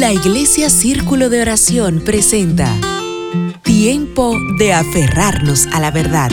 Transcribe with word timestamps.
La 0.00 0.14
Iglesia 0.14 0.70
Círculo 0.70 1.28
de 1.28 1.42
Oración 1.42 2.00
presenta 2.02 2.74
Tiempo 3.62 4.34
de 4.58 4.72
aferrarnos 4.72 5.66
a 5.74 5.78
la 5.78 5.90
verdad. 5.90 6.30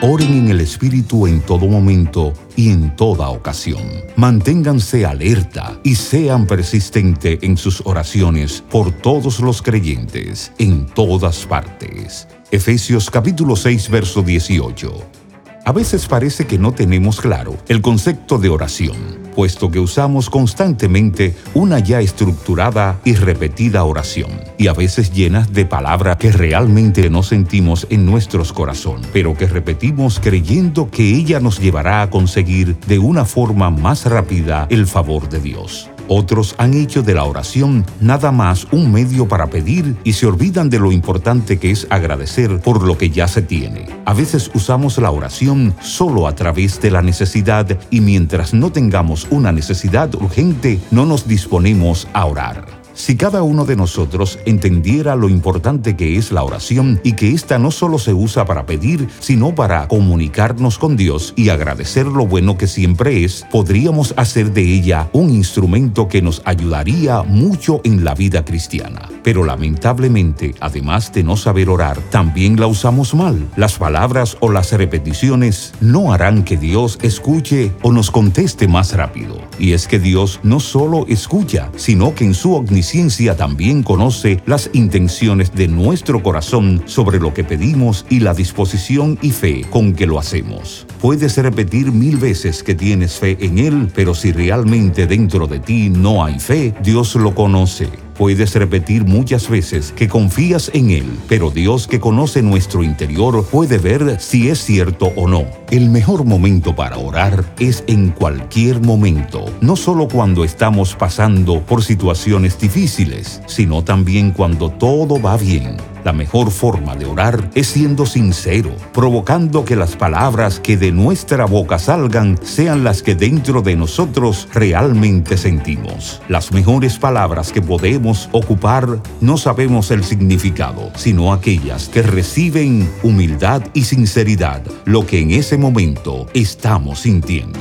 Oren 0.00 0.34
en 0.34 0.48
el 0.48 0.60
Espíritu 0.60 1.28
en 1.28 1.40
todo 1.40 1.68
momento 1.68 2.32
y 2.56 2.70
en 2.70 2.96
toda 2.96 3.28
ocasión. 3.28 3.84
Manténganse 4.16 5.06
alerta 5.06 5.78
y 5.84 5.94
sean 5.94 6.44
persistentes 6.44 7.38
en 7.42 7.56
sus 7.56 7.82
oraciones 7.84 8.64
por 8.68 8.90
todos 8.90 9.38
los 9.38 9.62
creyentes 9.62 10.50
en 10.58 10.86
todas 10.86 11.46
partes. 11.46 12.26
Efesios 12.50 13.08
capítulo 13.08 13.54
6, 13.54 13.90
verso 13.90 14.22
18. 14.22 15.21
A 15.64 15.70
veces 15.70 16.06
parece 16.08 16.44
que 16.44 16.58
no 16.58 16.72
tenemos 16.72 17.20
claro 17.20 17.56
el 17.68 17.82
concepto 17.82 18.38
de 18.38 18.48
oración, 18.48 18.96
puesto 19.36 19.70
que 19.70 19.78
usamos 19.78 20.28
constantemente 20.28 21.36
una 21.54 21.78
ya 21.78 22.00
estructurada 22.00 22.98
y 23.04 23.14
repetida 23.14 23.84
oración, 23.84 24.30
y 24.58 24.66
a 24.66 24.72
veces 24.72 25.12
llenas 25.12 25.52
de 25.52 25.64
palabras 25.64 26.16
que 26.16 26.32
realmente 26.32 27.08
no 27.10 27.22
sentimos 27.22 27.86
en 27.90 28.04
nuestros 28.04 28.52
corazones, 28.52 29.08
pero 29.12 29.36
que 29.36 29.46
repetimos 29.46 30.18
creyendo 30.18 30.90
que 30.90 31.14
ella 31.14 31.38
nos 31.38 31.60
llevará 31.60 32.02
a 32.02 32.10
conseguir 32.10 32.76
de 32.88 32.98
una 32.98 33.24
forma 33.24 33.70
más 33.70 34.04
rápida 34.06 34.66
el 34.68 34.88
favor 34.88 35.28
de 35.28 35.38
Dios. 35.38 35.91
Otros 36.08 36.54
han 36.58 36.74
hecho 36.74 37.02
de 37.02 37.14
la 37.14 37.24
oración 37.24 37.84
nada 38.00 38.32
más 38.32 38.66
un 38.72 38.92
medio 38.92 39.28
para 39.28 39.48
pedir 39.48 39.96
y 40.04 40.12
se 40.14 40.26
olvidan 40.26 40.70
de 40.70 40.78
lo 40.78 40.92
importante 40.92 41.58
que 41.58 41.70
es 41.70 41.86
agradecer 41.90 42.60
por 42.60 42.82
lo 42.82 42.98
que 42.98 43.10
ya 43.10 43.28
se 43.28 43.42
tiene. 43.42 43.86
A 44.04 44.14
veces 44.14 44.50
usamos 44.54 44.98
la 44.98 45.10
oración 45.10 45.74
solo 45.80 46.26
a 46.26 46.34
través 46.34 46.80
de 46.80 46.90
la 46.90 47.02
necesidad 47.02 47.78
y 47.90 48.00
mientras 48.00 48.54
no 48.54 48.72
tengamos 48.72 49.26
una 49.30 49.52
necesidad 49.52 50.14
urgente 50.14 50.80
no 50.90 51.06
nos 51.06 51.26
disponemos 51.26 52.08
a 52.12 52.26
orar. 52.26 52.81
Si 52.94 53.16
cada 53.16 53.42
uno 53.42 53.64
de 53.64 53.76
nosotros 53.76 54.38
entendiera 54.44 55.16
lo 55.16 55.28
importante 55.28 55.96
que 55.96 56.16
es 56.16 56.30
la 56.30 56.42
oración 56.42 57.00
y 57.02 57.12
que 57.12 57.32
ésta 57.32 57.58
no 57.58 57.70
solo 57.70 57.98
se 57.98 58.12
usa 58.12 58.44
para 58.44 58.66
pedir, 58.66 59.08
sino 59.20 59.54
para 59.54 59.88
comunicarnos 59.88 60.78
con 60.78 60.96
Dios 60.96 61.32
y 61.36 61.48
agradecer 61.48 62.06
lo 62.06 62.26
bueno 62.26 62.58
que 62.58 62.66
siempre 62.66 63.24
es, 63.24 63.46
podríamos 63.50 64.14
hacer 64.16 64.52
de 64.52 64.62
ella 64.62 65.08
un 65.12 65.30
instrumento 65.30 66.08
que 66.08 66.22
nos 66.22 66.42
ayudaría 66.44 67.22
mucho 67.22 67.80
en 67.84 68.04
la 68.04 68.14
vida 68.14 68.44
cristiana. 68.44 69.08
Pero 69.22 69.44
lamentablemente, 69.44 70.54
además 70.60 71.12
de 71.12 71.22
no 71.22 71.36
saber 71.36 71.68
orar, 71.68 71.98
también 72.10 72.60
la 72.60 72.66
usamos 72.66 73.14
mal. 73.14 73.48
Las 73.56 73.78
palabras 73.78 74.36
o 74.40 74.50
las 74.50 74.72
repeticiones 74.72 75.72
no 75.80 76.12
harán 76.12 76.44
que 76.44 76.56
Dios 76.56 76.98
escuche 77.02 77.72
o 77.82 77.92
nos 77.92 78.10
conteste 78.10 78.68
más 78.68 78.94
rápido. 78.94 79.38
Y 79.58 79.72
es 79.72 79.88
que 79.88 79.98
Dios 79.98 80.40
no 80.42 80.60
solo 80.60 81.06
escucha, 81.08 81.70
sino 81.76 82.14
que 82.14 82.24
en 82.24 82.34
su 82.34 82.54
omnisciencia 82.54 82.92
ciencia 82.92 83.34
también 83.36 83.82
conoce 83.82 84.42
las 84.44 84.68
intenciones 84.74 85.54
de 85.54 85.66
nuestro 85.66 86.22
corazón 86.22 86.82
sobre 86.84 87.18
lo 87.18 87.32
que 87.32 87.42
pedimos 87.42 88.04
y 88.10 88.20
la 88.20 88.34
disposición 88.34 89.18
y 89.22 89.30
fe 89.30 89.64
con 89.70 89.94
que 89.94 90.06
lo 90.06 90.18
hacemos. 90.18 90.86
Puedes 91.00 91.38
repetir 91.38 91.90
mil 91.90 92.18
veces 92.18 92.62
que 92.62 92.74
tienes 92.74 93.18
fe 93.18 93.38
en 93.40 93.58
Él, 93.58 93.88
pero 93.94 94.14
si 94.14 94.30
realmente 94.30 95.06
dentro 95.06 95.46
de 95.46 95.58
ti 95.58 95.88
no 95.88 96.22
hay 96.22 96.38
fe, 96.38 96.74
Dios 96.82 97.14
lo 97.14 97.34
conoce 97.34 97.88
Puedes 98.22 98.54
repetir 98.54 99.04
muchas 99.04 99.50
veces 99.50 99.90
que 99.90 100.06
confías 100.06 100.70
en 100.74 100.90
Él, 100.92 101.18
pero 101.28 101.50
Dios 101.50 101.88
que 101.88 101.98
conoce 101.98 102.40
nuestro 102.40 102.84
interior 102.84 103.44
puede 103.44 103.78
ver 103.78 104.20
si 104.20 104.48
es 104.48 104.60
cierto 104.60 105.06
o 105.16 105.26
no. 105.26 105.44
El 105.72 105.90
mejor 105.90 106.24
momento 106.24 106.72
para 106.76 106.98
orar 106.98 107.44
es 107.58 107.82
en 107.88 108.10
cualquier 108.10 108.80
momento, 108.80 109.46
no 109.60 109.74
solo 109.74 110.06
cuando 110.06 110.44
estamos 110.44 110.94
pasando 110.94 111.62
por 111.62 111.82
situaciones 111.82 112.56
difíciles, 112.60 113.42
sino 113.46 113.82
también 113.82 114.30
cuando 114.30 114.70
todo 114.70 115.20
va 115.20 115.36
bien 115.36 115.78
la 116.04 116.12
mejor 116.12 116.50
forma 116.50 116.96
de 116.96 117.06
orar 117.06 117.50
es 117.54 117.68
siendo 117.68 118.06
sincero, 118.06 118.70
provocando 118.92 119.64
que 119.64 119.76
las 119.76 119.96
palabras 119.96 120.60
que 120.60 120.76
de 120.76 120.92
nuestra 120.92 121.46
boca 121.46 121.78
salgan 121.78 122.38
sean 122.42 122.84
las 122.84 123.02
que 123.02 123.14
dentro 123.14 123.62
de 123.62 123.76
nosotros 123.76 124.48
realmente 124.52 125.36
sentimos. 125.36 126.20
Las 126.28 126.52
mejores 126.52 126.98
palabras 126.98 127.52
que 127.52 127.62
podemos 127.62 128.28
ocupar 128.32 129.00
no 129.20 129.36
sabemos 129.36 129.90
el 129.90 130.04
significado, 130.04 130.90
sino 130.96 131.32
aquellas 131.32 131.88
que 131.88 132.02
reciben 132.02 132.90
humildad 133.02 133.62
y 133.74 133.84
sinceridad, 133.84 134.62
lo 134.84 135.06
que 135.06 135.20
en 135.20 135.30
ese 135.30 135.56
momento 135.56 136.26
estamos 136.34 137.00
sintiendo. 137.00 137.60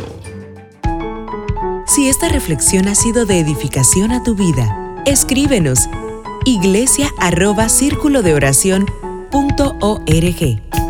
Si 1.88 2.07
esta 2.07 2.30
reflexión 2.30 2.88
ha 2.88 2.96
sido 2.96 3.25
de 3.25 3.40
edificación 3.40 4.13
a 4.13 4.24
tu 4.24 4.34
vida, 4.34 5.03
escríbenos 5.06 5.90
iglesia 6.46 7.09
arroba 7.19 7.69
círculo 7.69 8.24
de 8.24 8.34
oración 8.34 8.85
punto 9.29 9.78
org. 9.79 10.81